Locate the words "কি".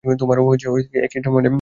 0.85-0.95